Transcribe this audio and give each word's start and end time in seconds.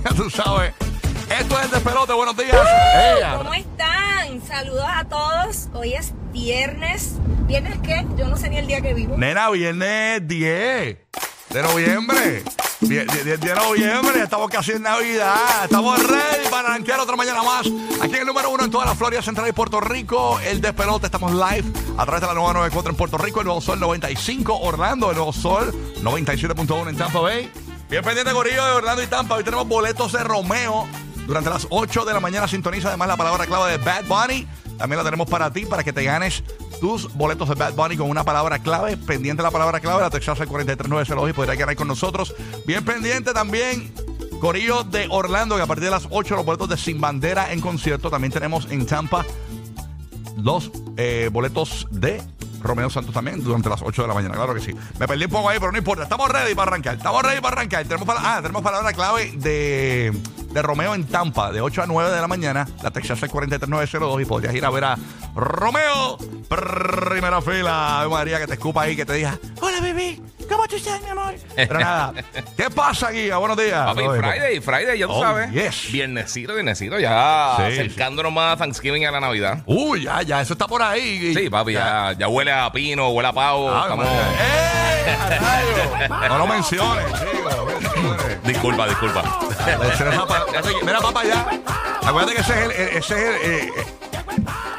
tú 0.16 0.30
sabes. 0.30 0.74
Esto 1.38 1.58
es 1.58 1.64
el 1.64 1.70
despelote, 1.70 2.12
buenos 2.12 2.36
días. 2.36 2.56
¿Cómo 3.38 3.54
están? 3.54 4.40
Saludos 4.46 4.86
a 4.86 5.04
todos. 5.04 5.68
Hoy 5.72 5.94
es 5.94 6.12
viernes. 6.32 7.14
¿Viernes 7.46 7.78
qué? 7.82 8.04
Yo 8.16 8.28
no 8.28 8.36
sé 8.36 8.48
ni 8.50 8.58
el 8.58 8.66
día 8.66 8.80
que 8.80 8.94
vivo. 8.94 9.16
Nena, 9.16 9.50
viernes 9.50 10.26
10 10.26 10.98
de 11.50 11.62
noviembre. 11.62 12.42
10, 12.80 13.06
10 13.06 13.24
10 13.24 13.40
de 13.40 13.54
noviembre, 13.54 14.22
estamos 14.22 14.50
casi 14.50 14.72
en 14.72 14.82
Navidad. 14.82 15.64
Estamos 15.64 16.02
ready 16.02 16.48
para 16.50 16.68
arranquear 16.68 17.00
otra 17.00 17.16
mañana 17.16 17.42
más. 17.42 17.66
Aquí 18.00 18.14
en 18.14 18.20
el 18.20 18.26
número 18.26 18.50
uno 18.50 18.64
en 18.64 18.70
toda 18.70 18.84
la 18.84 18.94
Florida 18.94 19.22
Central 19.22 19.48
y 19.48 19.52
Puerto 19.52 19.80
Rico. 19.80 20.40
El 20.40 20.60
despelote, 20.60 21.06
estamos 21.06 21.32
live 21.32 21.64
a 21.96 22.04
través 22.04 22.20
de 22.20 22.26
la 22.26 22.34
nueva 22.34 22.52
94 22.54 22.90
en 22.90 22.96
Puerto 22.96 23.18
Rico, 23.18 23.40
el 23.40 23.46
Nuevo 23.46 23.60
Sol 23.60 23.78
95 23.78 24.58
Orlando, 24.60 25.10
el 25.10 25.16
Nuevo 25.16 25.32
Sol 25.32 25.72
97.1 26.02 26.88
en 26.88 26.96
Tampa 26.96 27.20
Bay. 27.20 27.50
Bien 27.92 28.02
pendiente, 28.02 28.32
Gorillo 28.32 28.64
de 28.64 28.72
Orlando 28.72 29.02
y 29.02 29.06
Tampa. 29.06 29.34
Hoy 29.34 29.44
tenemos 29.44 29.68
boletos 29.68 30.12
de 30.12 30.24
Romeo. 30.24 30.88
Durante 31.26 31.50
las 31.50 31.66
8 31.68 32.06
de 32.06 32.14
la 32.14 32.20
mañana 32.20 32.48
sintoniza 32.48 32.88
además 32.88 33.06
la 33.06 33.18
palabra 33.18 33.44
clave 33.44 33.72
de 33.72 33.76
Bad 33.76 34.06
Bunny. 34.06 34.46
También 34.78 34.96
la 34.96 35.04
tenemos 35.04 35.28
para 35.28 35.52
ti, 35.52 35.66
para 35.66 35.84
que 35.84 35.92
te 35.92 36.02
ganes 36.02 36.42
tus 36.80 37.12
boletos 37.12 37.50
de 37.50 37.54
Bad 37.54 37.74
Bunny 37.74 37.98
con 37.98 38.08
una 38.08 38.24
palabra 38.24 38.60
clave. 38.60 38.96
Pendiente 38.96 39.42
la 39.42 39.50
palabra 39.50 39.78
clave, 39.78 40.00
la 40.00 40.08
Texas 40.08 40.40
al 40.40 40.48
43902 40.48 41.28
y 41.28 41.32
podrá 41.34 41.54
quedar 41.54 41.76
con 41.76 41.86
nosotros. 41.86 42.34
Bien 42.66 42.82
pendiente 42.82 43.34
también. 43.34 43.92
Corillo 44.40 44.84
de 44.84 45.08
Orlando, 45.10 45.56
que 45.56 45.62
a 45.62 45.66
partir 45.66 45.84
de 45.84 45.90
las 45.90 46.08
8 46.08 46.36
los 46.36 46.46
boletos 46.46 46.70
de 46.70 46.78
Sin 46.78 46.98
Bandera 46.98 47.52
en 47.52 47.60
concierto. 47.60 48.08
También 48.08 48.32
tenemos 48.32 48.68
en 48.70 48.86
Tampa 48.86 49.26
los 50.38 50.70
eh, 50.96 51.28
boletos 51.30 51.86
de 51.90 52.22
Romeo 52.62 52.88
Santos 52.90 53.12
también 53.14 53.42
durante 53.42 53.68
las 53.68 53.82
8 53.82 54.02
de 54.02 54.08
la 54.08 54.14
mañana. 54.14 54.34
Claro 54.34 54.54
que 54.54 54.60
sí. 54.60 54.74
Me 54.98 55.06
perdí 55.08 55.24
un 55.24 55.30
poco 55.30 55.48
ahí, 55.48 55.58
pero 55.58 55.72
no 55.72 55.78
importa. 55.78 56.04
Estamos 56.04 56.28
ready 56.30 56.54
para 56.54 56.70
arrancar. 56.70 56.96
Estamos 56.96 57.22
ready 57.22 57.40
para 57.40 57.56
arrancar. 57.56 57.84
Tenemos, 57.84 58.06
pala- 58.06 58.20
ah, 58.22 58.40
tenemos 58.42 58.62
palabra 58.62 58.92
clave 58.92 59.32
de, 59.36 60.12
de 60.52 60.62
Romeo 60.62 60.94
en 60.94 61.04
Tampa, 61.06 61.50
de 61.52 61.60
8 61.60 61.82
a 61.82 61.86
9 61.86 62.10
de 62.14 62.20
la 62.20 62.28
mañana. 62.28 62.66
La 62.82 62.90
Texas 62.90 63.22
es 63.22 63.30
43902 63.30 64.22
y 64.22 64.24
podrías 64.24 64.54
ir 64.54 64.64
a 64.64 64.70
ver 64.70 64.84
a 64.84 64.96
Romeo. 65.34 66.18
Primera 66.48 67.40
fila. 67.42 68.06
María, 68.10 68.38
que 68.38 68.46
te 68.46 68.54
escupa 68.54 68.82
ahí, 68.82 68.94
que 68.96 69.04
te 69.06 69.14
diga, 69.14 69.38
hola, 69.60 69.80
bebé. 69.80 70.20
¿Cómo 70.52 70.68
tú 70.68 70.76
estás, 70.76 71.00
mi 71.02 71.08
amor? 71.08 71.34
Pero 71.56 71.78
nada. 71.80 72.12
¿Qué 72.56 72.70
pasa, 72.70 73.10
Guía? 73.10 73.38
Buenos 73.38 73.56
días. 73.56 73.86
Papi, 73.86 74.02
Todo 74.02 74.12
bien. 74.12 74.24
Friday, 74.24 74.60
Friday, 74.60 74.98
ya 74.98 75.06
tú 75.06 75.12
Oh, 75.12 75.22
sabes. 75.22 75.50
yes. 75.50 75.90
Viernesito, 75.92 76.52
viernesito, 76.54 76.98
ya 76.98 77.54
Sí, 77.56 77.62
acercándonos 77.62 78.32
más 78.32 78.54
a 78.54 78.56
Thanksgiving 78.58 79.02
y 79.02 79.06
a 79.06 79.10
la 79.10 79.20
Navidad. 79.20 79.62
Uy, 79.66 80.02
ya, 80.04 80.22
ya, 80.22 80.40
eso 80.42 80.52
está 80.52 80.66
por 80.66 80.82
ahí. 80.82 81.34
Sí, 81.34 81.48
papi, 81.48 81.72
ya, 81.72 82.12
ya 82.18 82.28
huele 82.28 82.52
a 82.52 82.70
pino, 82.70 83.08
huele 83.10 83.28
a 83.28 83.32
pavo. 83.32 83.68
Estamos... 83.82 84.04
María. 84.04 84.20
¡Eh! 84.20 85.16
a 85.20 85.28
rayos! 86.08 86.28
No 86.28 86.38
lo 86.38 86.46
menciones, 86.46 87.04
chico, 87.06 87.50
no 87.50 87.56
lo 87.56 87.64
menciones. 87.66 88.42
Disculpa, 88.44 88.86
disculpa. 88.88 89.22
Ese 89.92 90.02
era 90.04 90.16
papá. 90.18 90.44
Mira, 90.84 91.00
papá, 91.00 91.24
ya. 91.24 91.46
Acuérdate 92.04 92.34
que 92.34 92.40
ese 92.42 92.52
es 92.52 92.64
el. 92.64 92.70
Ese 92.70 92.98
es 92.98 93.10
el 93.10 93.50
eh, 93.52 93.72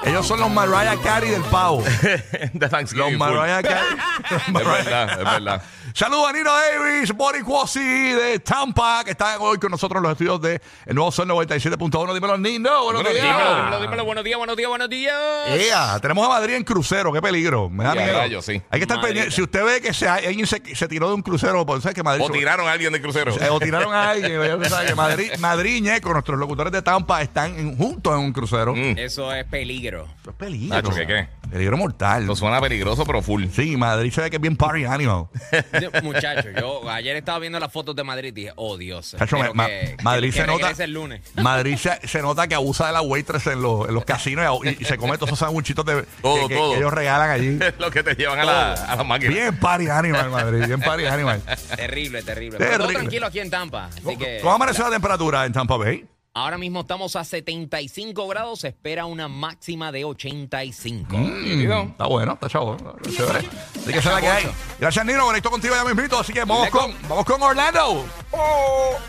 ellos 0.05 0.27
son 0.27 0.39
los 0.39 0.49
Mariah 0.49 0.97
Carey 1.01 1.29
del 1.29 1.43
pavo. 1.43 1.83
De 2.53 2.69
Los. 2.69 3.17
Mariah 3.17 3.61
Carey. 3.61 3.97
Es 4.47 4.53
verdad, 4.53 5.11
es 5.11 5.17
verdad. 5.17 5.63
Saludos 5.95 6.27
a 6.29 6.33
Nino 6.33 6.49
Davis, 6.51 7.11
Boris 7.13 7.43
Quasi 7.43 7.79
de 7.79 8.39
Tampa, 8.39 9.03
que 9.05 9.11
está 9.11 9.37
hoy 9.39 9.59
con 9.59 9.69
nosotros 9.69 9.99
en 9.99 10.03
los 10.03 10.11
estudios 10.13 10.41
de 10.41 10.59
el 10.87 10.95
nuevo 10.95 11.11
Sol 11.11 11.27
97.1. 11.27 12.13
Dímelo, 12.15 12.35
Nino. 12.39 12.83
Buenos 12.85 13.03
Bueno, 13.03 13.09
días. 13.11 13.23
dímelo, 13.37 13.55
dímelo, 13.57 13.81
dímelo. 13.81 14.05
Buenos 14.05 14.23
días, 14.23 14.37
buenos 14.39 14.57
días, 14.57 14.69
buenos 14.69 14.89
días. 14.89 16.01
Tenemos 16.01 16.25
a 16.25 16.29
Madrid 16.29 16.55
en 16.55 16.63
crucero, 16.63 17.13
qué 17.13 17.21
peligro. 17.21 17.69
Me 17.69 17.83
da 17.83 17.93
miedo. 17.93 18.17
rayos, 18.17 18.43
sí. 18.43 18.53
Hay 18.71 18.79
que 18.79 18.85
estar 18.85 18.97
Madrid. 18.97 19.09
pendiente. 19.09 19.35
Si 19.35 19.41
usted 19.43 19.63
ve 19.63 19.81
que 19.81 19.93
se, 19.93 20.07
alguien 20.09 20.47
se, 20.47 20.63
se 20.75 20.87
tiró 20.87 21.09
de 21.09 21.13
un 21.13 21.21
crucero, 21.21 21.63
pues 21.63 21.83
sabes 21.83 21.93
que 21.93 22.01
Madrid. 22.01 22.23
O 22.23 22.27
se- 22.27 22.33
tiraron 22.39 22.67
a 22.67 22.71
alguien 22.71 22.91
de 22.91 22.99
crucero. 22.99 23.31
Eh, 23.39 23.49
o 23.51 23.59
tiraron 23.59 23.93
a 23.93 24.09
alguien. 24.09 24.41
ya 24.63 24.69
sabes 24.69 24.89
que 24.89 24.95
Madrid, 24.95 25.31
Madrid 25.39 25.75
y 25.75 25.81
Ñeco, 25.81 26.11
nuestros 26.11 26.39
locutores 26.39 26.73
de 26.73 26.81
Tampa, 26.81 27.21
están 27.21 27.55
en- 27.59 27.77
juntos 27.77 28.11
en 28.13 28.19
un 28.19 28.33
crucero. 28.33 28.73
Mm. 28.73 28.97
Eso 28.97 29.31
es 29.31 29.45
peligro. 29.45 30.07
Eso 30.21 30.31
es 30.31 30.35
peligro. 30.37 30.75
Nacho, 30.75 30.89
¿qué, 30.95 31.05
qué? 31.05 31.27
Peligro 31.53 31.77
mortal. 31.77 32.23
Eso 32.23 32.35
suena 32.35 32.59
peligroso, 32.59 33.05
pero 33.05 33.21
full. 33.21 33.45
Sí, 33.53 33.77
Madrid 33.77 34.11
se 34.11 34.21
ve 34.21 34.29
que 34.31 34.37
es 34.37 34.41
bien 34.41 34.57
party 34.57 34.85
animal. 34.85 35.27
Muchachos, 36.01 36.47
yo 36.59 36.89
ayer 36.89 37.15
estaba 37.15 37.37
viendo 37.37 37.59
las 37.59 37.71
fotos 37.71 37.95
de 37.95 38.03
Madrid 38.03 38.29
y 38.29 38.31
dije, 38.31 38.53
oh 38.55 38.75
Dios. 38.75 39.11
Chacho, 39.11 39.35
espero 39.37 39.53
ma- 39.53 39.67
que- 39.67 39.95
Madrid 40.01 40.33
que 40.33 40.39
se 40.41 40.47
nota- 40.47 40.63
regrese 40.63 40.83
el 40.85 40.93
lunes. 40.93 41.21
Madrid 41.35 41.77
se, 41.77 42.07
se 42.07 42.21
nota 42.23 42.47
que 42.47 42.55
abusa 42.55 42.87
de 42.87 42.93
la 42.93 43.01
waitress 43.03 43.45
en 43.47 43.61
los, 43.61 43.87
en 43.87 43.93
los 43.93 44.03
casinos 44.03 44.61
y, 44.63 44.81
y 44.81 44.85
se 44.85 44.97
come 44.97 45.15
todos 45.17 45.29
esos 45.29 45.39
sanguchitos 45.39 45.85
de, 45.85 46.01
Todo, 46.23 46.47
que, 46.47 46.55
que- 46.55 46.59
todo. 46.59 46.71
que 46.71 46.77
ellos 46.79 46.91
regalan 46.91 47.29
allí. 47.29 47.59
Lo 47.77 47.91
que 47.91 48.01
te 48.01 48.15
llevan 48.15 48.39
a 48.39 48.45
la, 48.45 48.73
a 48.73 48.95
la 48.95 49.03
máquina. 49.03 49.31
Bien 49.31 49.55
party 49.55 49.89
animal, 49.89 50.31
Madrid. 50.31 50.65
Bien 50.65 50.79
party 50.81 51.05
animal. 51.05 51.39
Terrible, 51.75 52.23
terrible. 52.23 52.57
Terrible. 52.57 52.57
Pero 52.57 52.77
todo 52.85 52.93
tranquilo 52.93 53.27
aquí 53.27 53.39
en 53.39 53.51
Tampa. 53.51 53.89
Así 53.95 54.17
que 54.17 54.39
¿Cómo 54.41 54.55
amaneció 54.55 54.85
la 54.85 54.89
temperatura 54.89 55.45
en 55.45 55.53
Tampa 55.53 55.77
Bay? 55.77 56.03
Ahora 56.35 56.57
mismo 56.57 56.81
estamos 56.81 57.15
a 57.15 57.23
75 57.23 58.27
grados. 58.27 58.61
Se 58.61 58.69
espera 58.69 59.05
una 59.05 59.27
máxima 59.27 59.91
de 59.91 60.03
85. 60.05 61.15
Mm, 61.17 61.71
está 61.91 62.05
bueno, 62.07 62.33
está 62.33 62.49
chavo. 62.49 62.75
Chévere. 63.15 63.39
Así 63.39 63.91
que 63.91 63.97
esa 63.99 64.09
es 64.09 64.15
la 64.15 64.21
que 64.21 64.27
hay. 64.27 64.43
Gracias, 64.79 65.05
Nino. 65.05 65.25
Conecto 65.25 65.49
contigo 65.51 65.75
ya 65.75 65.83
mismito. 65.85 66.19
Así 66.19 66.33
que 66.33 66.39
vamos 66.43 66.69
con, 66.69 66.93
vamos 67.07 67.25
con 67.25 67.41
Orlando. 67.41 68.05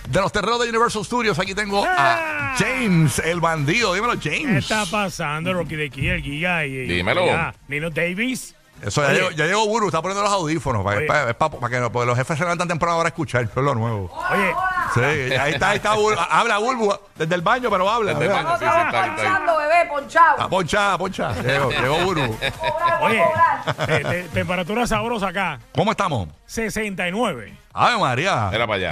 De 0.08 0.20
los 0.20 0.30
terrenos 0.32 0.60
de 0.62 0.68
Universal 0.68 1.04
Studios, 1.04 1.38
aquí 1.38 1.54
tengo 1.54 1.84
a 1.84 2.54
James, 2.58 3.18
el 3.20 3.40
bandido. 3.40 3.94
Dímelo, 3.94 4.18
¿Qué 4.20 4.42
James. 4.42 4.64
está 4.64 4.84
pasando, 4.86 5.52
Rocky 5.54 5.76
de 5.76 5.86
aquí, 5.86 6.06
el 6.08 6.22
Giga 6.22 6.66
y, 6.66 6.72
y- 6.72 6.86
Dímelo. 6.86 7.26
ya, 7.26 7.54
Nino 7.68 7.90
Davis? 7.90 8.53
Eso 8.82 9.00
ya 9.02 9.08
Oye. 9.08 9.16
llegó, 9.16 9.30
ya 9.30 9.46
llegó 9.46 9.64
Guru, 9.66 9.86
está 9.86 10.02
poniendo 10.02 10.22
los 10.22 10.32
audífonos 10.32 10.84
para, 10.84 10.98
Oye. 10.98 11.06
para- 11.06 11.32
para- 11.38 11.50
para 11.58 11.70
que 11.74 11.80
no- 11.80 11.90
porque 11.90 12.06
los 12.06 12.16
jefes 12.18 12.36
se 12.36 12.44
levantan 12.44 12.68
temprano 12.68 12.96
ahora 12.96 13.06
a 13.06 13.10
escuchar, 13.10 13.42
eso 13.44 13.52
es 13.60 13.64
lo 13.64 13.74
nuevo. 13.74 14.10
Oye, 14.30 14.54
Sí, 14.94 15.00
ahí 15.34 15.52
está, 15.54 15.70
ahí 15.70 15.76
está 15.76 15.94
Guru. 15.94 16.16
Habla 16.30 16.58
Guru 16.58 16.94
desde 17.16 17.34
el 17.34 17.40
baño, 17.42 17.70
pero 17.70 17.88
habla. 17.88 18.12
Desde 18.12 18.26
el 18.26 18.30
Mira. 18.30 18.42
baño, 18.42 18.58
sí, 18.58 18.64
sí, 18.64 18.70
está 18.86 19.02
ahí, 19.02 19.10
está 19.10 19.22
ahí. 19.22 19.28
Ponchando, 19.28 19.56
bebé, 19.56 19.86
ponchado. 19.88 20.36
Ah, 20.38 20.48
Poncha, 20.48 20.98
poncha. 20.98 21.32
Llegó, 21.42 21.70
llegó 21.70 22.04
Guru. 22.04 22.36
oye, 23.00 23.22
te- 23.86 24.04
te- 24.04 24.22
temperatura 24.28 24.86
sabrosa 24.86 25.28
acá, 25.28 25.58
¿Cómo 25.74 25.90
estamos? 25.90 26.28
69. 26.46 27.56
Ave 27.72 27.98
María. 27.98 28.50
Era 28.52 28.66
para 28.66 28.76
allá. 28.76 28.90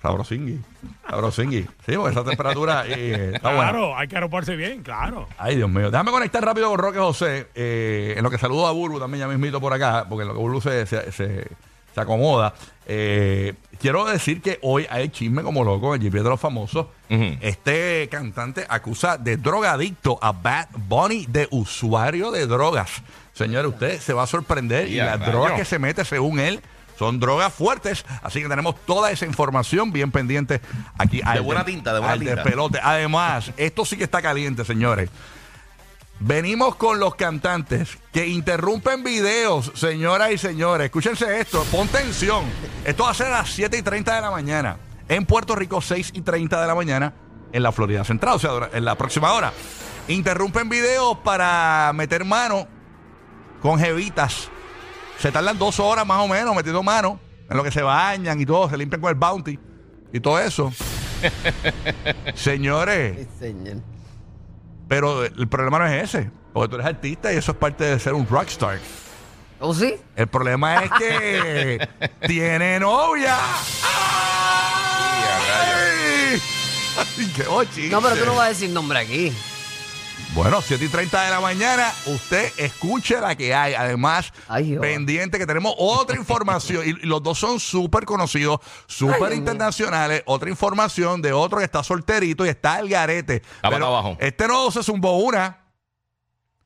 Sabrosingui. 0.00 0.60
Sabrosingui. 1.08 1.62
Sí, 1.86 1.96
porque 1.96 2.10
esa 2.12 2.24
temperatura 2.24 2.84
eh, 2.86 3.32
está 3.34 3.48
buena. 3.48 3.70
Claro, 3.70 3.96
hay 3.96 4.06
que 4.08 4.16
arroparse 4.16 4.54
bien, 4.56 4.82
claro. 4.82 5.26
Ay, 5.38 5.56
Dios 5.56 5.68
mío. 5.68 5.90
Déjame 5.90 6.10
conectar 6.12 6.44
rápido 6.44 6.68
con 6.70 6.78
Roque 6.78 6.98
José. 6.98 7.48
eh, 7.54 8.14
en 8.16 8.22
lo 8.22 8.30
que 8.30 8.38
saludo 8.38 8.66
a 8.68 8.72
Burbu 8.72 9.00
también, 9.00 9.20
ya 9.20 9.28
mismito 9.28 9.60
por 9.60 9.72
acá, 9.72 10.06
porque 10.08 10.22
en 10.22 10.28
lo 10.28 10.34
que 10.34 10.40
Burbu 10.40 10.60
se, 10.60 10.86
se, 10.86 11.10
se- 11.12 11.48
se 11.94 12.00
acomoda. 12.00 12.54
Eh, 12.86 13.54
quiero 13.80 14.04
decir 14.04 14.40
que 14.40 14.58
hoy 14.62 14.86
hay 14.88 15.08
chisme 15.08 15.42
como 15.42 15.64
loco 15.64 15.94
en 15.94 16.00
el 16.02 16.08
GP 16.10 16.22
de 16.22 16.28
los 16.30 16.38
famosos. 16.40 16.86
Este 17.40 18.08
cantante 18.10 18.64
acusa 18.68 19.18
de 19.18 19.36
drogadicto 19.36 20.18
a 20.22 20.32
Bad 20.32 20.68
Bunny 20.76 21.26
de 21.26 21.48
usuario 21.50 22.30
de 22.30 22.46
drogas. 22.46 23.02
Señores, 23.32 23.72
usted 23.72 24.00
se 24.00 24.12
va 24.12 24.24
a 24.24 24.26
sorprender 24.26 24.88
y 24.88 24.96
las 24.96 25.18
rayo. 25.18 25.32
drogas 25.32 25.52
que 25.54 25.64
se 25.64 25.78
mete, 25.78 26.04
según 26.04 26.38
él, 26.40 26.60
son 26.98 27.20
drogas 27.20 27.52
fuertes. 27.54 28.04
Así 28.22 28.42
que 28.42 28.48
tenemos 28.48 28.74
toda 28.84 29.10
esa 29.10 29.24
información 29.26 29.92
bien 29.92 30.10
pendiente 30.10 30.60
aquí. 30.98 31.20
al 31.24 31.42
buena 31.42 31.62
de- 31.64 31.72
tinta, 31.72 31.92
de 31.92 31.98
buena 32.00 32.12
al 32.14 32.18
tinta. 32.20 32.34
despelote. 32.36 32.80
Además, 32.82 33.52
esto 33.56 33.84
sí 33.84 33.96
que 33.96 34.04
está 34.04 34.20
caliente, 34.20 34.64
señores. 34.64 35.10
Venimos 36.20 36.74
con 36.74 36.98
los 36.98 37.14
cantantes 37.14 37.96
que 38.12 38.26
interrumpen 38.26 39.04
videos, 39.04 39.70
señoras 39.76 40.32
y 40.32 40.38
señores. 40.38 40.86
Escúchense 40.86 41.40
esto, 41.40 41.64
pon 41.70 41.86
tensión. 41.86 42.44
Esto 42.84 43.04
va 43.04 43.10
a 43.10 43.14
ser 43.14 43.28
a 43.28 43.38
las 43.38 43.50
7 43.50 43.78
y 43.78 43.82
30 43.82 44.16
de 44.16 44.20
la 44.20 44.30
mañana. 44.32 44.78
En 45.08 45.24
Puerto 45.26 45.54
Rico, 45.54 45.80
6 45.80 46.10
y 46.14 46.22
30 46.22 46.60
de 46.60 46.66
la 46.66 46.74
mañana. 46.74 47.14
En 47.52 47.62
la 47.62 47.70
Florida 47.70 48.02
Central, 48.04 48.34
o 48.34 48.38
sea, 48.40 48.50
en 48.72 48.84
la 48.84 48.96
próxima 48.96 49.32
hora. 49.32 49.52
Interrumpen 50.08 50.68
videos 50.68 51.18
para 51.18 51.92
meter 51.94 52.24
mano 52.24 52.66
con 53.62 53.78
jevitas. 53.78 54.50
Se 55.18 55.32
tardan 55.32 55.58
dos 55.58 55.80
horas 55.80 56.06
más 56.06 56.20
o 56.20 56.28
menos 56.28 56.54
metiendo 56.54 56.82
mano 56.82 57.18
en 57.50 57.56
lo 57.56 57.64
que 57.64 57.70
se 57.70 57.82
bañan 57.82 58.40
y 58.40 58.46
todo, 58.46 58.68
se 58.70 58.76
limpian 58.76 59.00
con 59.00 59.10
el 59.10 59.16
bounty 59.16 59.58
y 60.12 60.20
todo 60.20 60.38
eso. 60.38 60.72
Señores, 62.34 63.26
pero 64.86 65.24
el 65.24 65.48
problema 65.48 65.80
no 65.80 65.86
es 65.86 66.04
ese, 66.14 66.30
porque 66.52 66.68
tú 66.68 66.76
eres 66.76 66.86
artista 66.86 67.32
y 67.32 67.36
eso 67.36 67.52
es 67.52 67.58
parte 67.58 67.84
de 67.84 67.98
ser 67.98 68.14
un 68.14 68.26
rockstar. 68.28 68.78
¿Oh, 69.60 69.74
sí? 69.74 69.96
El 70.14 70.28
problema 70.28 70.84
es 70.84 70.90
que 70.92 71.88
tiene 72.26 72.78
novia. 72.78 73.36
¡Ay! 73.82 75.24
Ay, 76.96 77.32
¡Qué 77.34 77.42
bochinche! 77.42 77.90
No, 77.90 78.00
pero 78.00 78.16
tú 78.16 78.24
no 78.24 78.36
vas 78.36 78.46
a 78.46 78.48
decir 78.50 78.70
nombre 78.70 79.00
aquí. 79.00 79.32
Bueno, 80.34 80.62
7 80.62 80.84
y 80.84 80.88
30 80.88 81.22
de 81.24 81.30
la 81.30 81.40
mañana, 81.40 81.92
usted 82.06 82.52
escuche 82.58 83.20
la 83.20 83.34
que 83.34 83.54
hay. 83.54 83.74
Además, 83.74 84.32
Ay, 84.46 84.76
pendiente 84.78 85.38
que 85.38 85.46
tenemos 85.46 85.74
otra 85.78 86.16
información. 86.16 86.86
y, 86.86 86.92
los 87.06 87.22
dos 87.22 87.38
son 87.38 87.58
súper 87.58 88.04
conocidos, 88.04 88.60
súper 88.86 89.30
Dios 89.30 89.38
internacionales. 89.38 90.22
Otra 90.26 90.50
información 90.50 91.22
de 91.22 91.32
otro 91.32 91.58
que 91.58 91.64
está 91.64 91.82
solterito 91.82 92.44
y 92.46 92.50
está 92.50 92.74
al 92.74 92.88
garete. 92.88 93.42
abajo. 93.62 94.16
Este 94.20 94.46
no 94.46 94.70
se 94.70 94.82
zumbó 94.82 95.18
una. 95.18 95.64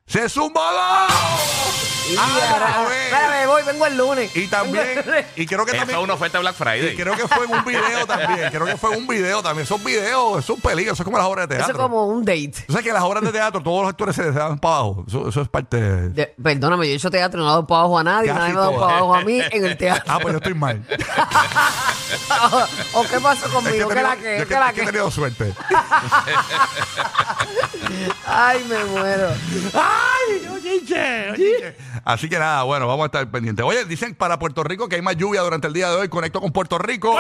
¡Se 0.07 0.29
zumbó 0.29 0.61
dos! 0.61 2.02
Y 2.11 2.17
Ah, 2.19 2.87
ve. 2.89 3.05
Espérame, 3.07 3.47
voy, 3.47 3.63
vengo 3.65 3.87
el 3.87 3.97
lunes. 3.97 4.37
Y 4.37 4.47
también, 4.49 5.05
y 5.37 5.47
creo 5.47 5.65
que 5.65 5.73
Eso 5.73 5.81
también. 5.81 5.99
es 5.99 6.05
una 6.05 6.15
oferta 6.15 6.39
de 6.39 6.43
Black 6.43 6.55
Y 6.55 6.59
Friday. 6.63 6.97
creo 6.97 7.17
que 7.17 7.29
fue 7.29 7.47
en 7.47 7.53
un 7.55 7.65
video 7.65 8.07
también. 8.13 8.51
Creo 8.51 8.67
que 8.67 8.77
fue 8.77 8.95
en 8.95 8.99
un 9.01 9.07
video 9.07 9.43
también. 9.43 9.65
Esos 9.65 9.83
videos, 9.83 10.39
eso 10.39 10.53
es 10.53 10.59
un 10.59 10.61
peligro. 10.61 10.93
Eso 10.93 11.03
es 11.03 11.05
como 11.05 11.19
las 11.19 11.27
obras 11.27 11.49
de 11.49 11.57
Eso 11.57 11.67
teatro. 11.67 11.83
es 11.85 11.89
como 11.89 12.07
un 12.07 12.25
date. 12.25 12.53
Tú 12.67 12.73
sabes 12.73 12.85
que 12.87 12.93
las 12.93 13.03
obras 13.03 13.23
de 13.23 13.33
teatro, 13.33 13.63
todos 13.63 13.83
los 13.83 13.91
actores 13.91 14.17
se 14.17 14.31
dan 14.33 14.59
para 14.59 14.75
abajo. 14.77 15.05
Eso, 15.07 15.29
eso 15.29 15.41
es 15.43 15.49
parte 15.49 15.81
de. 15.81 16.09
De- 16.11 16.35
perdóname, 16.43 16.87
yo 16.87 16.93
he 16.93 16.97
hecho 16.97 17.11
teatro, 17.11 17.41
no 17.41 17.47
he 17.47 17.51
dado 17.51 17.67
para 17.67 17.81
abajo 17.81 17.99
a 17.99 18.05
nadie, 18.05 18.29
Casi 18.29 18.39
nadie 18.41 18.53
me 18.55 18.59
ha 18.59 18.63
dado 18.63 18.81
para 18.81 18.93
abajo 18.99 19.15
a 19.15 19.21
mí 19.23 19.41
en 19.51 19.65
el 19.65 19.77
teatro. 19.77 20.05
Ah, 20.13 20.19
pues 20.21 20.33
yo 20.33 20.39
estoy 20.39 20.55
mal. 20.55 20.83
¿O 22.95 23.03
qué 23.05 23.21
pasó 23.21 23.47
Es 23.47 23.53
conmigo? 23.53 23.91
he 23.91 23.95
¿Qué 23.95 24.03
la 24.03 24.11
tenido- 24.17 24.23
que? 24.23 24.39
yo 24.41 24.49
¿Qué 24.49 24.55
la 24.55 24.69
es 24.69 24.75
que 24.75 24.81
he 24.81 24.85
que? 24.85 24.93
tenido 24.93 25.11
suerte. 25.11 25.55
Ay, 28.27 28.65
me 28.69 28.85
muero. 28.85 29.29
¡Ay, 29.75 30.49
ochiche! 30.77 31.77
Así 32.05 32.29
que 32.29 32.39
nada, 32.39 32.63
bueno, 32.65 32.87
vamos 32.87 33.05
a 33.05 33.07
estar 33.07 33.31
pendientes. 33.31 33.65
Oye, 33.65 33.85
dicen 33.85 34.15
para 34.15 34.39
Puerto 34.39 34.65
Rico 34.65 34.89
que 34.89 34.97
hay 34.97 35.03
más 35.03 35.17
lluvia 35.17 35.43
durante 35.43 35.67
el 35.67 35.73
día 35.73 35.91
de 35.91 35.97
hoy. 35.97 36.09
Conecto 36.09 36.41
con 36.41 36.53
Puerto 36.53 36.79
Rico. 36.79 37.17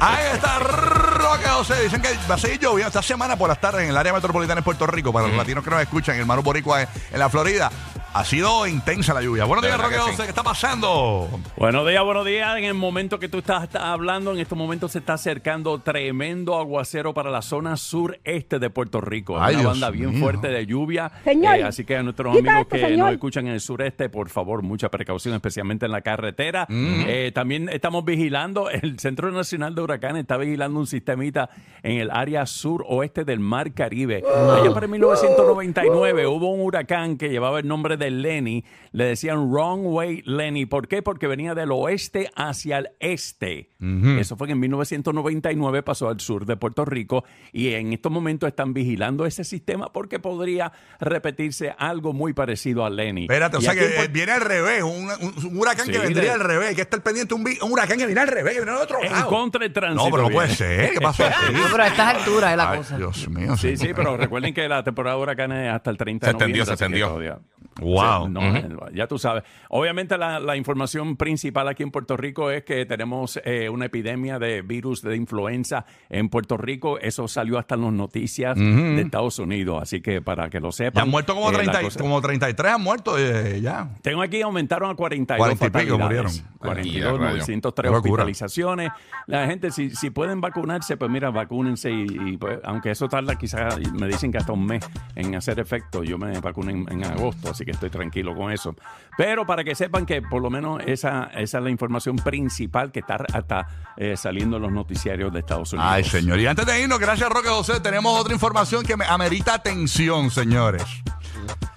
Ahí 0.00 0.26
está 0.34 0.58
Roque 0.58 1.48
José. 1.48 1.82
Dicen 1.82 2.02
que 2.02 2.10
va 2.28 2.34
a 2.34 2.38
seguir 2.38 2.60
lloviendo 2.60 2.88
esta 2.88 3.02
semana 3.02 3.36
por 3.36 3.48
las 3.48 3.60
tardes 3.60 3.82
en 3.82 3.90
el 3.90 3.96
área 3.96 4.12
metropolitana 4.12 4.60
de 4.60 4.64
Puerto 4.64 4.86
Rico. 4.86 5.12
Para 5.12 5.28
los 5.28 5.36
latinos 5.36 5.64
que 5.64 5.70
nos 5.70 5.80
escuchan, 5.80 6.16
hermano 6.16 6.42
Boricua 6.42 6.82
en, 6.82 6.88
en 7.12 7.18
la 7.18 7.28
Florida. 7.28 7.70
Ha 8.16 8.24
sido 8.24 8.64
intensa 8.68 9.12
la 9.12 9.22
lluvia. 9.22 9.44
Buenos 9.44 9.64
días, 9.64 9.76
Roque 9.76 9.96
José. 9.96 10.22
¿Qué 10.22 10.28
está 10.28 10.44
pasando? 10.44 11.28
Buenos 11.56 11.84
días, 11.88 12.04
buenos 12.04 12.24
días. 12.24 12.56
En 12.56 12.62
el 12.62 12.74
momento 12.74 13.18
que 13.18 13.28
tú 13.28 13.38
estás, 13.38 13.74
hablando, 13.74 14.30
en 14.30 14.38
estos 14.38 14.56
momentos 14.56 14.92
se 14.92 15.00
está 15.00 15.14
acercando 15.14 15.80
tremendo 15.80 16.56
aguacero 16.56 17.12
para 17.12 17.28
la 17.32 17.42
zona 17.42 17.76
sureste 17.76 18.60
de 18.60 18.70
Puerto 18.70 19.00
Rico. 19.00 19.36
Ay, 19.42 19.56
Una 19.56 19.70
banda 19.70 19.90
bien 19.90 20.10
mío. 20.10 20.20
fuerte 20.20 20.46
de 20.46 20.64
lluvia. 20.64 21.10
Señor, 21.24 21.56
Eh, 21.56 21.64
así 21.64 21.84
que 21.84 21.96
a 21.96 22.04
nuestros 22.04 22.36
amigos 22.36 22.54
esto, 22.56 22.68
que 22.76 22.82
señor. 22.82 22.98
nos 22.98 23.10
escuchan 23.14 23.48
en 23.48 23.54
el 23.54 23.60
sureste, 23.60 24.08
por 24.08 24.28
favor, 24.28 24.62
mucha 24.62 24.88
precaución, 24.90 25.34
especialmente 25.34 25.86
en 25.86 25.90
la 25.90 26.02
carretera. 26.02 26.68
Eh, 26.70 27.32
también 27.34 27.68
estamos 27.68 28.04
vigilando, 28.04 28.70
el 28.70 28.96
Centro 29.00 29.32
Nacional 29.32 29.74
de 29.74 29.82
Huracanes 29.82 30.20
está 30.22 30.36
vigilando 30.36 30.78
un 30.78 30.86
sistemita 30.86 31.50
en 31.82 31.98
el 32.00 32.12
área 32.12 32.46
suroeste 32.46 33.24
del 33.24 33.40
Mar 33.40 33.72
Caribe. 33.74 34.22
Allá 34.56 34.72
para 34.72 34.86
1999 34.86 36.28
hubo 36.28 36.52
un 36.52 36.60
huracán 36.60 37.16
que 37.18 37.28
llevaba 37.28 37.58
el 37.58 37.66
nombre 37.66 37.96
de 37.96 38.03
Lenny. 38.10 38.64
Le 38.92 39.04
decían 39.04 39.50
Wrong 39.50 39.80
Way 39.86 40.22
Lenny. 40.24 40.66
¿Por 40.66 40.86
qué? 40.88 41.02
Porque 41.02 41.26
venía 41.26 41.54
del 41.54 41.72
oeste 41.72 42.30
hacia 42.36 42.78
el 42.78 42.90
este. 43.00 43.70
Eso 44.18 44.36
fue 44.36 44.46
que 44.46 44.52
en 44.54 44.60
1999 44.60 45.82
pasó 45.82 46.08
al 46.08 46.18
sur 46.20 46.46
de 46.46 46.56
Puerto 46.56 46.84
Rico 46.86 47.24
y 47.52 47.74
en 47.74 47.92
estos 47.92 48.10
momentos 48.10 48.46
están 48.48 48.72
vigilando 48.72 49.26
ese 49.26 49.44
sistema 49.44 49.92
porque 49.92 50.18
podría 50.18 50.72
repetirse 51.00 51.74
algo 51.76 52.12
muy 52.12 52.32
parecido 52.32 52.84
a 52.84 52.90
Lenny. 52.90 53.22
Espérate, 53.24 53.56
o 53.58 53.60
sea 53.60 53.74
que 53.74 53.84
en 53.96 54.04
eh, 54.04 54.08
viene 54.10 54.32
al 54.32 54.40
revés. 54.40 54.82
Un, 54.82 55.10
un- 55.20 55.46
un 55.46 55.58
huracán 55.58 55.86
Sí, 55.86 55.92
que 55.92 55.98
vendría 55.98 56.22
de- 56.22 56.30
al 56.30 56.40
revés. 56.40 56.68
Hay 56.70 56.74
que 56.74 56.82
estar 56.82 57.02
pendiente. 57.02 57.34
Un, 57.34 57.44
huracán 57.70 57.98
que 57.98 58.06
viene 58.06 58.20
al 58.20 58.28
revés, 58.28 58.54
que 58.54 58.60
viene 58.60 58.72
al 58.72 58.82
otro 58.82 59.02
En 59.02 59.12
lado. 59.12 59.28
contra 59.28 59.60
del 59.60 59.72
tránsito 59.72 60.04
No, 60.04 60.10
pero 60.10 60.22
no 60.24 60.30
puede 60.30 60.48
ser. 60.54 60.92
¿Qué 60.92 61.00
pasó? 61.00 61.24
No, 61.52 61.64
pero 61.70 61.82
a 61.82 61.86
estas 61.88 62.14
alturas 62.16 62.50
es 62.52 62.56
la 62.56 62.70
Ay, 62.70 62.78
cosa. 62.78 62.96
Dios 62.96 63.28
mío. 63.28 63.56
Sí, 63.56 63.76
sí, 63.76 63.88
pero 63.94 64.16
recuerden 64.16 64.54
que 64.54 64.66
la 64.68 64.82
temporada 64.82 65.16
de 65.16 65.22
huracanes 65.22 65.66
es 65.68 65.74
hasta 65.74 65.90
el 65.90 65.96
30 65.98 66.26
de 66.26 66.30
Se 66.30 66.36
extendió, 66.36 66.64
noviembre, 66.64 66.66
se 66.66 66.84
extendió. 66.84 67.40
Wow. 67.80 68.28
No, 68.28 68.40
eh, 68.56 68.68
Ya 68.94 69.06
tú 69.06 69.18
sabes. 69.18 69.42
Obviamente 69.68 70.16
la, 70.16 70.38
la 70.40 70.56
información 70.56 71.16
principal 71.16 71.66
aquí 71.68 71.82
en 71.82 71.90
Puerto 71.90 72.16
Rico 72.16 72.50
es 72.50 72.64
que 72.64 72.86
tenemos 72.86 73.40
eh, 73.44 73.68
una 73.68 73.86
epidemia 73.86 74.38
de 74.38 74.62
virus 74.62 75.02
de 75.02 75.16
influenza 75.16 75.84
en 76.08 76.28
Puerto 76.28 76.56
Rico. 76.56 76.98
Eso 76.98 77.26
salió 77.28 77.58
hasta 77.58 77.74
en 77.74 77.82
las 77.82 77.92
noticias 77.92 78.56
de 78.56 79.00
Estados 79.00 79.38
Unidos. 79.38 79.82
Así 79.82 80.00
que 80.00 80.22
para 80.22 80.48
que 80.50 80.60
lo 80.60 80.68
Ya 80.70 80.72
sepan. 80.72 81.02
han 81.04 81.10
muerto 81.10 81.34
como, 81.34 81.48
eh, 81.48 81.52
la 81.52 81.58
30, 81.58 81.80
y- 81.80 81.84
cosa- 81.84 82.00
como 82.00 82.20
33 82.20 82.72
han 82.72 82.82
muerto 82.82 83.18
eh, 83.18 83.60
ya. 83.60 83.88
Tengo 84.02 84.22
aquí, 84.22 84.40
aumentaron 84.42 84.90
a 84.90 84.94
42 84.94 85.38
40 85.58 85.66
y 85.66 85.84
pico 85.84 85.98
murieron. 85.98 86.32
42, 86.58 87.12
Ay, 87.12 87.18
rayo. 87.18 87.30
903 87.32 87.90
Qué 87.90 87.94
locura. 87.94 88.22
hospitalizaciones. 88.24 88.90
La 89.26 89.46
gente, 89.46 89.70
si, 89.70 89.90
si 89.90 90.10
pueden 90.10 90.40
vacunarse, 90.40 90.96
pues 90.96 91.10
mira, 91.10 91.30
vacúnense. 91.30 91.90
Y, 91.90 92.06
y, 92.26 92.36
pues, 92.36 92.58
aunque 92.64 92.90
eso 92.90 93.08
tarda 93.08 93.36
quizás, 93.36 93.78
me 93.92 94.06
dicen 94.06 94.30
que 94.32 94.38
hasta 94.38 94.52
un 94.52 94.64
mes 94.64 94.84
en 95.16 95.34
hacer 95.34 95.58
efecto. 95.60 96.02
Yo 96.04 96.18
me 96.18 96.38
vacuné 96.40 96.72
en, 96.72 96.86
en 96.90 97.04
agosto, 97.04 97.50
así 97.50 97.63
que 97.64 97.72
estoy 97.72 97.90
tranquilo 97.90 98.34
con 98.34 98.50
eso. 98.52 98.74
Pero 99.16 99.46
para 99.46 99.64
que 99.64 99.74
sepan 99.74 100.06
que 100.06 100.22
por 100.22 100.42
lo 100.42 100.50
menos 100.50 100.82
esa, 100.86 101.30
esa 101.34 101.58
es 101.58 101.64
la 101.64 101.70
información 101.70 102.16
principal 102.16 102.90
que 102.92 103.00
está 103.00 103.18
hasta 103.32 103.66
eh, 103.96 104.16
saliendo 104.16 104.56
en 104.56 104.62
los 104.62 104.72
noticiarios 104.72 105.32
de 105.32 105.40
Estados 105.40 105.72
Unidos. 105.72 105.90
Ay, 105.92 106.04
señor. 106.04 106.38
Y 106.40 106.46
antes 106.46 106.66
de 106.66 106.80
irnos, 106.80 106.98
gracias, 106.98 107.28
Roque 107.28 107.48
José, 107.48 107.80
tenemos 107.80 108.18
otra 108.20 108.34
información 108.34 108.84
que 108.84 108.96
me 108.96 109.04
amerita 109.06 109.54
atención, 109.54 110.30
señores. 110.30 110.84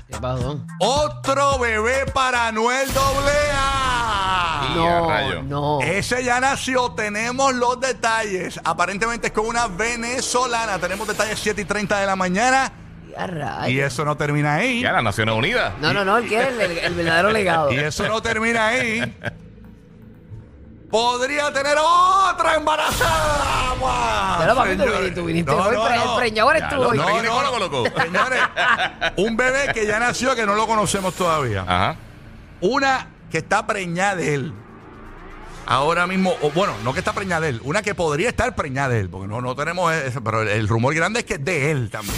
¿Qué 0.07 0.17
pasó? 0.21 0.65
Otro 0.79 1.59
bebé 1.59 2.05
para 2.13 2.47
Anuel 2.47 2.87
AA. 2.89 4.67
Y 4.69 4.71
a 4.71 4.75
No, 4.75 5.09
rayo. 5.09 5.43
no. 5.43 5.81
Ese 5.81 6.23
ya 6.23 6.39
nació, 6.39 6.91
tenemos 6.91 7.53
los 7.53 7.79
detalles. 7.79 8.59
Aparentemente 8.63 9.27
es 9.27 9.33
con 9.33 9.45
una 9.47 9.67
venezolana. 9.67 10.79
Tenemos 10.79 11.07
detalles 11.07 11.39
7 11.39 11.61
y 11.61 11.65
30 11.65 11.99
de 11.99 12.05
la 12.05 12.15
mañana. 12.15 12.71
A 13.17 13.27
rayos. 13.27 13.69
Y 13.69 13.79
eso 13.79 14.05
no 14.05 14.15
termina 14.17 14.55
ahí. 14.55 14.81
Ya 14.81 14.91
las 14.91 15.03
Naciones 15.03 15.35
Unidas. 15.35 15.73
No, 15.81 15.93
no, 15.93 16.05
no, 16.05 16.17
él 16.17 16.27
quiere 16.27 16.49
el, 16.49 16.61
el- 16.61 16.77
el 16.77 16.93
verdadero 16.93 17.31
legado. 17.31 17.71
Y 17.71 17.77
eso 17.77 18.07
no 18.07 18.21
termina 18.21 18.67
ahí. 18.67 19.01
Podría 20.89 21.51
tener 21.51 21.75
otra 21.77 22.55
embarazada. 22.55 23.75
¡Guau! 23.77 24.39
Pero 24.39 24.55
papi, 24.55 24.69
tú 24.69 24.83
Señores. 24.83 24.99
viniste, 24.99 25.19
tú 25.21 25.25
viniste 25.27 25.51
No, 25.51 25.57
hoy, 25.57 25.75
no, 25.75 25.85
pre- 25.85 25.97
no. 25.97 26.13
el 26.13 26.19
preñador 26.19 26.55
eres 26.55 26.69
Ya, 26.69 26.75
tú 26.75 26.81
lo- 26.83 26.89
hoy. 26.89 26.97
lo- 26.97 27.03
No, 27.03 27.09
no, 27.09 27.15
ginecólogo, 27.17 27.59
no. 27.59 27.59
loco. 27.59 27.83
Señores, 28.01 28.39
un 29.17 29.35
bebé 29.37 29.73
que 29.73 29.85
ya 29.85 29.99
nació 29.99 30.33
que 30.35 30.45
no 30.45 30.55
lo 30.55 30.65
conocemos 30.65 31.13
todavía. 31.13 31.61
Ajá. 31.67 31.95
Una 32.61 33.07
que 33.29 33.39
está 33.39 33.67
preñada 33.67 34.15
de 34.15 34.33
él. 34.33 34.53
Ahora 35.65 36.07
mismo, 36.07 36.33
o 36.41 36.49
bueno, 36.51 36.73
no 36.85 36.93
que 36.93 36.99
está 36.99 37.11
preñada 37.11 37.41
de 37.41 37.49
él, 37.49 37.61
una 37.65 37.81
que 37.81 37.93
podría 37.93 38.29
estar 38.29 38.55
preñada 38.55 38.87
de 38.89 39.01
él, 39.01 39.09
porque 39.09 39.27
no, 39.27 39.41
no 39.41 39.53
tenemos 39.53 39.91
eso, 39.93 40.23
pero 40.23 40.43
el, 40.43 40.47
el 40.47 40.67
rumor 40.69 40.95
grande 40.95 41.19
es 41.19 41.25
que 41.25 41.33
es 41.33 41.43
de 41.43 41.71
él 41.71 41.89
también. 41.91 42.15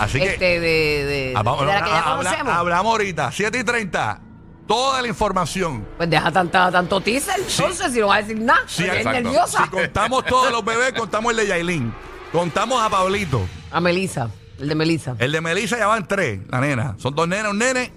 Así 0.00 0.18
que 0.18 0.30
Este, 0.30 0.60
de, 0.60 1.04
de, 1.04 1.32
ah, 1.36 1.42
vamos, 1.42 1.60
de 1.60 1.66
la 1.72 1.82
que 1.84 1.90
ya 1.90 1.98
habla- 2.00 2.16
conocemos. 2.30 2.54
hablamos 2.54 2.90
ahorita, 2.92 3.30
7 3.32 3.58
y 3.58 3.64
30, 3.64 4.20
toda 4.66 5.02
la 5.02 5.08
información. 5.08 5.86
Pues 5.96 6.08
deja 6.10 6.30
tanta, 6.32 6.70
tanto 6.70 7.00
teaser, 7.00 7.34
entonces, 7.38 7.92
si 7.92 8.00
no 8.00 8.06
va 8.08 8.16
a 8.16 8.22
decir 8.22 8.38
nada. 8.40 8.60
Sí, 8.66 8.82
porque 8.84 9.00
es 9.00 9.06
exacto. 9.06 9.20
nerviosa. 9.22 9.62
Si 9.64 9.68
contamos 9.70 10.24
todos 10.24 10.50
los 10.52 10.64
bebés, 10.64 10.92
contamos 10.92 11.30
el 11.32 11.36
de 11.38 11.46
Yailin. 11.48 11.94
Contamos 12.32 12.82
a 12.82 12.88
Pablito. 12.88 13.40
A 13.72 13.80
Melissa, 13.80 14.28
el 14.58 14.68
de 14.68 14.74
Melissa. 14.74 15.16
El 15.18 15.32
de 15.32 15.40
Melissa 15.40 15.76
ya 15.78 15.86
van 15.86 16.06
tres, 16.08 16.40
la 16.48 16.60
nena. 16.60 16.94
Son 16.98 17.14
dos 17.14 17.26
nenas, 17.28 17.50
un 17.52 17.58
nene. 17.58 17.92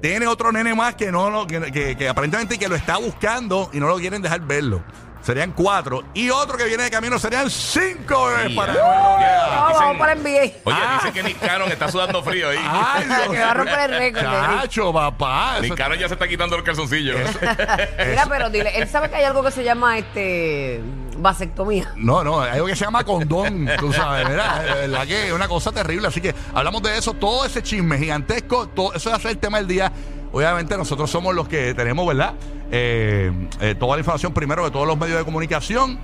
Tiene 0.00 0.26
otro 0.26 0.50
nene 0.50 0.74
más 0.74 0.94
que 0.94 1.12
no 1.12 1.28
lo- 1.30 1.46
que, 1.46 1.60
que- 1.70 1.94
que 1.96 2.08
aparentemente 2.08 2.58
que 2.58 2.68
lo 2.68 2.74
está 2.74 2.96
buscando 2.96 3.68
y 3.74 3.78
no 3.80 3.86
lo 3.86 3.96
quieren 3.98 4.22
dejar 4.22 4.40
verlo. 4.40 4.82
Serían 5.22 5.52
cuatro. 5.52 6.02
Y 6.14 6.30
otro 6.30 6.56
que 6.56 6.64
viene 6.64 6.84
de 6.84 6.90
camino 6.90 7.18
serían 7.18 7.50
cinco 7.50 8.24
bebés 8.28 8.56
para. 8.56 8.72
Vamos, 8.72 9.59
El 10.08 10.18
NBA. 10.22 10.52
Oye, 10.64 10.76
Ah. 10.80 10.94
dicen 11.02 11.12
que 11.12 11.22
Nick 11.22 11.38
Cannon 11.40 11.70
está 11.70 11.90
sudando 11.90 12.22
frío 12.22 12.48
ahí. 12.50 12.58
Ay, 12.62 13.04
Dios 13.04 13.28
Que 13.30 13.38
va 13.40 13.50
a 13.50 13.54
romper 13.54 13.90
el 13.90 13.98
récord, 13.98 14.22
Chacho, 14.22 14.92
papá. 14.92 15.58
Nick 15.60 15.74
Cannon 15.74 15.98
ya 15.98 16.08
se 16.08 16.14
está 16.14 16.26
quitando 16.28 16.56
los 16.56 16.64
calzoncillos. 16.64 17.16
Mira, 17.40 18.26
pero 18.28 18.50
dile, 18.50 18.76
él 18.78 18.88
sabe 18.88 19.08
que 19.10 19.16
hay 19.16 19.24
algo 19.24 19.42
que 19.42 19.50
se 19.50 19.64
llama 19.64 19.98
este 19.98 20.80
vasectomía. 21.18 21.92
No, 21.96 22.24
no, 22.24 22.40
hay 22.40 22.52
algo 22.52 22.66
que 22.66 22.76
se 22.76 22.84
llama 22.84 23.04
condón, 23.04 23.68
tú 23.78 23.92
sabes, 23.92 24.26
verdad 24.26 25.06
que 25.06 25.26
es 25.28 25.32
una 25.32 25.48
cosa 25.48 25.70
terrible. 25.72 26.08
Así 26.08 26.20
que 26.20 26.34
hablamos 26.54 26.82
de 26.82 26.96
eso, 26.96 27.14
todo 27.14 27.44
ese 27.44 27.62
chisme 27.62 27.98
gigantesco, 27.98 28.68
todo, 28.68 28.94
eso 28.94 29.10
va 29.10 29.16
a 29.16 29.20
ser 29.20 29.32
el 29.32 29.38
tema 29.38 29.58
del 29.58 29.66
día. 29.66 29.92
Obviamente 30.32 30.76
nosotros 30.76 31.10
somos 31.10 31.34
los 31.34 31.48
que 31.48 31.74
tenemos, 31.74 32.06
¿verdad? 32.06 32.34
Eh, 32.70 33.32
eh, 33.60 33.74
toda 33.74 33.96
la 33.96 34.00
información 34.00 34.32
primero 34.32 34.64
de 34.64 34.70
todos 34.70 34.86
los 34.86 34.96
medios 34.96 35.18
de 35.18 35.24
comunicación. 35.24 35.98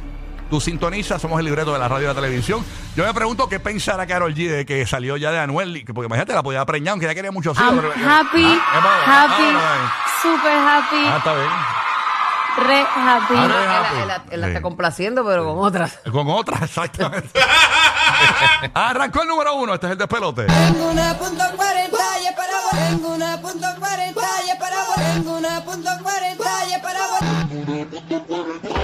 Tú 0.50 0.60
sintonizas, 0.60 1.20
somos 1.20 1.38
el 1.40 1.44
libreto 1.44 1.72
de 1.72 1.78
la 1.80 1.88
radio 1.88 2.04
y 2.04 2.08
la 2.08 2.14
televisión. 2.14 2.64
Yo 2.94 3.04
me 3.04 3.12
pregunto 3.12 3.48
qué 3.48 3.58
pensará 3.58 4.06
Carol 4.06 4.32
G 4.34 4.48
de 4.48 4.64
que 4.64 4.86
salió 4.86 5.16
ya 5.16 5.32
de 5.32 5.40
Anuel, 5.40 5.82
porque 5.92 6.06
imagínate, 6.06 6.34
la 6.34 6.42
podía 6.42 6.64
preñar, 6.64 6.92
aunque 6.92 7.06
ya 7.06 7.14
quería 7.14 7.32
muchos 7.32 7.58
hijos. 7.58 7.74
Pero- 7.74 7.92
happy, 8.10 8.60
Ah, 8.72 9.24
happy, 9.24 9.56
super 10.22 10.52
happy, 10.56 11.06
Ah, 11.08 11.16
está 11.18 11.34
bien. 11.34 11.48
re 12.68 12.80
happy. 12.80 13.34
Ah, 13.36 13.44
Él, 13.44 13.50
re 13.52 13.66
la- 13.66 13.78
happy. 13.80 13.96
él 14.00 14.32
él 14.34 14.40
la 14.40 14.46
está 14.48 14.62
complaciendo, 14.62 15.26
pero 15.26 15.44
con 15.44 15.58
otras. 15.66 15.98
Con 16.12 16.28
otra, 16.30 16.64
exactamente. 16.64 17.28
Arrancó 18.74 19.22
el 19.22 19.28
número 19.28 19.54
uno, 19.56 19.74
este 19.74 19.86
es 19.86 19.92
el 19.92 19.98
despelote. 19.98 20.44
Tengo 20.44 20.90
una 20.90 21.14
punto 21.18 21.44
cuarenta 21.56 21.98
y 22.22 22.26
es 22.26 22.32
para 22.32 22.52
vos. 22.60 22.70
Tengo 22.88 23.08
una 23.14 23.40
punto 23.40 23.66
cuarenta 23.80 24.22
y 24.46 24.50
es 24.50 24.56
para 24.56 24.76
vos. 24.76 24.94
Tengo 24.96 25.36
una 25.38 25.60
punto 25.64 25.90
cuarenta 26.02 26.44
y 26.68 26.72
es 26.72 26.78
para 26.78 27.00
vos. 27.08 28.75